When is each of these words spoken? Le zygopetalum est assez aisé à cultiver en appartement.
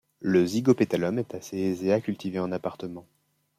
Le 0.21 0.43
zygopetalum 0.47 1.19
est 1.19 1.35
assez 1.35 1.59
aisé 1.59 1.93
à 1.93 2.01
cultiver 2.01 2.39
en 2.39 2.51
appartement. 2.51 3.05